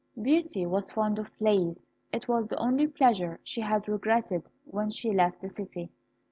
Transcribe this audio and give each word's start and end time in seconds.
Beauty 0.19 0.65
was 0.65 0.91
fond 0.91 1.19
of 1.19 1.31
plays. 1.37 1.87
It 2.11 2.27
was 2.27 2.47
the 2.47 2.57
only 2.57 2.87
pleasure 2.87 3.39
she 3.43 3.61
had 3.61 3.87
regretted 3.87 4.49
when 4.65 4.89
she 4.89 5.13
left 5.13 5.41
the 5.41 5.49
city. 5.49 5.91